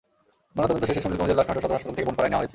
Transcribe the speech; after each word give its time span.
ময়নাতদন্ত 0.55 0.83
শেষে 0.89 1.03
সুনীল 1.03 1.17
গোমেজের 1.19 1.37
লাশ 1.39 1.47
নাটোর 1.47 1.63
সদর 1.63 1.75
হাসপাতাল 1.77 1.95
থেকে 1.97 2.07
বনপাড়ায় 2.07 2.29
নেওয়া 2.31 2.41
হয়েছে। 2.41 2.49